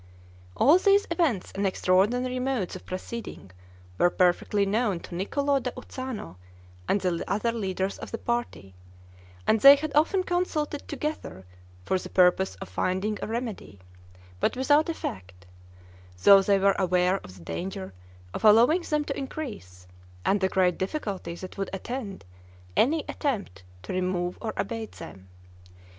[0.57, 3.51] All these events and extraordinary modes of proceeding
[3.99, 6.37] were perfectly known to Niccolo da Uzzano
[6.87, 8.73] and the other leaders of the party;
[9.45, 11.45] and they had often consulted together
[11.85, 13.77] for the purpose of finding a remedy,
[14.39, 15.45] but without effect;
[16.23, 17.93] though they were aware of the danger
[18.33, 19.85] of allowing them to increase,
[20.25, 22.25] and the great difficulty that would attend
[22.75, 25.29] any attempt to remove or abate them.